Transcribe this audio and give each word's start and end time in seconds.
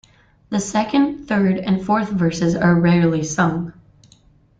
The 0.49 0.59
second, 0.59 1.27
third 1.27 1.59
and 1.59 1.79
fourth 1.85 2.09
verses 2.09 2.55
are 2.55 2.73
rarely 2.73 3.21
sung. 3.21 3.71